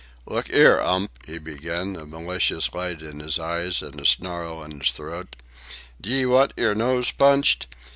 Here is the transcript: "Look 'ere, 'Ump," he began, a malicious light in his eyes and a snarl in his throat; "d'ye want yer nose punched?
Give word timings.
"Look 0.25 0.47
'ere, 0.49 0.81
'Ump," 0.81 1.11
he 1.27 1.37
began, 1.37 1.95
a 1.95 2.07
malicious 2.07 2.73
light 2.73 3.03
in 3.03 3.19
his 3.19 3.37
eyes 3.37 3.83
and 3.83 4.01
a 4.01 4.05
snarl 4.07 4.63
in 4.63 4.79
his 4.79 4.89
throat; 4.89 5.35
"d'ye 6.01 6.25
want 6.25 6.53
yer 6.57 6.73
nose 6.73 7.11
punched? 7.11 7.67